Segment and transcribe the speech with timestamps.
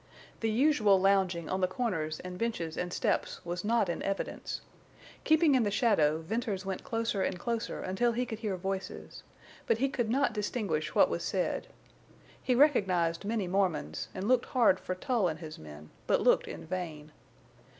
[0.39, 4.61] The usual lounging on the corners and benches and steps was not in evidence.
[5.25, 9.21] Keeping in the shadow Venters went closer and closer until he could hear voices.
[9.67, 11.67] But he could not distinguish what was said.
[12.41, 16.65] He recognized many Mormons, and looked hard for Tull and his men, but looked in
[16.65, 17.11] vain.